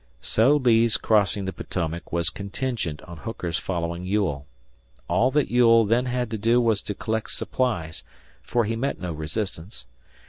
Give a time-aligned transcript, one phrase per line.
[0.23, 4.47] So Lee's crossing the Potomac was contingent on Hooker's following Ewell.
[5.07, 8.01] All that Ewell then had to do was to collect supplies,
[8.41, 9.85] for he met no resistance.